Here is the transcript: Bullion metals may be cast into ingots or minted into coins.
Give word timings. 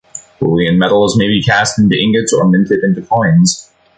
Bullion 0.39 0.79
metals 0.79 1.15
may 1.15 1.27
be 1.27 1.43
cast 1.43 1.77
into 1.77 1.95
ingots 1.95 2.33
or 2.33 2.47
minted 2.47 2.83
into 2.83 3.03
coins. 3.03 3.71